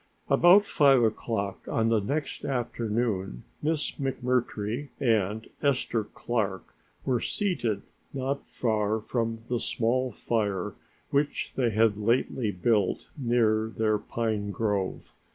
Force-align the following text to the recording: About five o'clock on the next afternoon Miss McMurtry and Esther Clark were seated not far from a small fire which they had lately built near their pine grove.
About 0.29 0.65
five 0.65 1.03
o'clock 1.03 1.59
on 1.67 1.89
the 1.89 1.99
next 1.99 2.43
afternoon 2.43 3.43
Miss 3.61 3.91
McMurtry 3.99 4.89
and 4.99 5.47
Esther 5.61 6.05
Clark 6.05 6.73
were 7.05 7.21
seated 7.21 7.83
not 8.11 8.47
far 8.47 8.99
from 8.99 9.43
a 9.51 9.59
small 9.59 10.11
fire 10.11 10.73
which 11.11 11.53
they 11.53 11.69
had 11.69 11.97
lately 11.99 12.49
built 12.49 13.11
near 13.15 13.69
their 13.77 13.99
pine 13.99 14.49
grove. 14.49 15.13